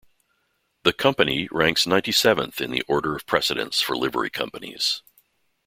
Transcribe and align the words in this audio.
The 0.81 0.93
Company 0.93 1.47
ranks 1.51 1.85
ninety-seventh 1.85 2.59
in 2.59 2.71
the 2.71 2.81
order 2.87 3.15
of 3.15 3.27
precedence 3.27 3.81
for 3.81 3.95
Livery 3.95 4.31
Companies. 4.31 5.03